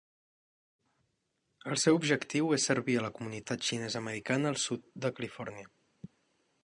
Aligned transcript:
El 1.73 1.77
seu 1.81 1.99
objectiu 1.99 2.49
és 2.57 2.65
servir 2.69 2.95
a 3.01 3.03
la 3.07 3.13
comunitat 3.19 3.69
xinesa-americana 3.69 4.51
del 4.51 4.59
Sud 4.67 4.89
de 5.05 5.13
Califòrnia. 5.21 6.11